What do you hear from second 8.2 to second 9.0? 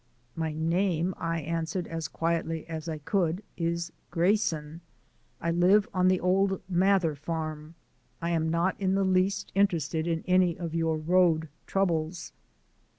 am not in